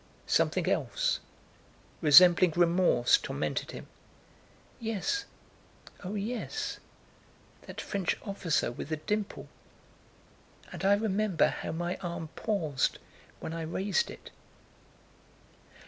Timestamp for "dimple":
8.97-9.47